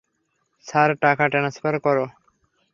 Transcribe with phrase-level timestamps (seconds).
[0.65, 1.73] Sir, টাকা transfer?